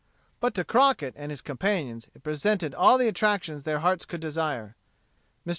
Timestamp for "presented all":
2.23-2.97